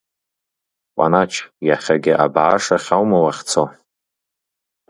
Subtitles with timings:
[0.95, 1.33] Кәанач
[1.67, 3.63] иахьагьы абаашахь аума уахьцо?